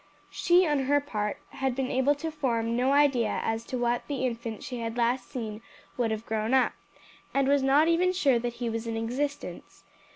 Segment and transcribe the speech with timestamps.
[0.31, 4.25] She on her part had been able to form no idea as to what the
[4.25, 5.61] infant she had last seen
[5.95, 6.73] would have grown up,
[7.35, 9.83] and was not even sure that he was in existence.